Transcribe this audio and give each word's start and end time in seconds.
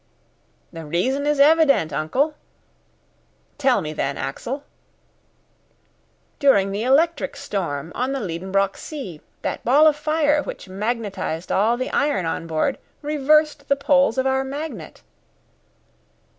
"The 0.73 0.83
reason 0.83 1.27
is 1.27 1.39
evident, 1.39 1.93
uncle." 1.93 2.33
"Tell 3.59 3.81
me, 3.81 3.93
then, 3.93 4.17
Axel." 4.17 4.63
"During 6.39 6.71
the 6.71 6.81
electric 6.81 7.35
storm 7.35 7.91
on 7.93 8.11
the 8.11 8.19
Liedenbrock 8.19 8.77
sea, 8.77 9.21
that 9.43 9.63
ball 9.63 9.85
of 9.85 9.95
fire, 9.95 10.41
which 10.41 10.67
magnetised 10.67 11.51
all 11.51 11.77
the 11.77 11.91
iron 11.91 12.25
on 12.25 12.47
board, 12.47 12.79
reversed 13.03 13.67
the 13.67 13.75
poles 13.75 14.17
of 14.17 14.25
our 14.25 14.43
magnet!" 14.43 15.03